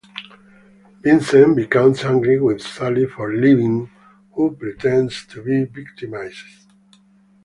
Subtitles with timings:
[1.03, 3.87] Vincent becomes angry with Sally for leaving,
[4.31, 6.65] who pretends to be victimised.